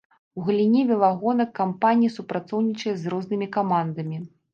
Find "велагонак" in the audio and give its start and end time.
0.91-1.51